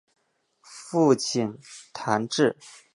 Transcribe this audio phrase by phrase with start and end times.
[0.63, 1.59] 父亲
[1.93, 2.57] 谭智。